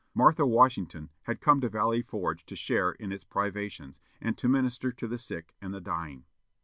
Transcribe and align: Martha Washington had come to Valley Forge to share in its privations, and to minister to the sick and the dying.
Martha 0.15 0.47
Washington 0.47 1.11
had 1.25 1.39
come 1.41 1.61
to 1.61 1.69
Valley 1.69 2.01
Forge 2.01 2.43
to 2.47 2.55
share 2.55 2.93
in 2.93 3.11
its 3.11 3.23
privations, 3.23 3.99
and 4.19 4.35
to 4.35 4.49
minister 4.49 4.91
to 4.91 5.07
the 5.07 5.19
sick 5.19 5.53
and 5.61 5.75
the 5.75 5.79
dying. 5.79 6.23